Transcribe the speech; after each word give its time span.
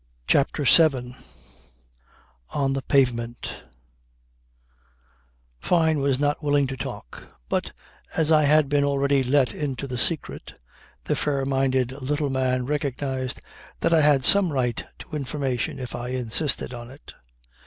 CHAPTER 0.25 0.65
SEVEN 0.65 1.15
ON 2.55 2.73
THE 2.73 2.81
PAVEMENT 2.81 3.65
Fyne 5.59 5.99
was 5.99 6.19
not 6.19 6.41
willing 6.41 6.65
to 6.65 6.75
talk; 6.75 7.27
but 7.49 7.71
as 8.17 8.31
I 8.31 8.45
had 8.45 8.67
been 8.67 8.83
already 8.83 9.23
let 9.23 9.53
into 9.53 9.85
the 9.85 9.99
secret, 9.99 10.59
the 11.03 11.15
fair 11.15 11.45
minded 11.45 11.91
little 12.01 12.31
man 12.31 12.65
recognized 12.65 13.41
that 13.81 13.93
I 13.93 14.01
had 14.01 14.25
some 14.25 14.51
right 14.51 14.83
to 14.97 15.15
information 15.15 15.77
if 15.77 15.93
I 15.93 16.07
insisted 16.07 16.73
on 16.73 16.89
it. 16.89 17.13